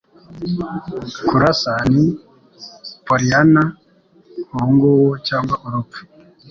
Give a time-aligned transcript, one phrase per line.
[1.27, 1.71] Kurasa.
[1.93, 2.05] Ni
[3.05, 3.63] Pollyanna
[4.53, 5.99] ubungubu cyangwa urupfu.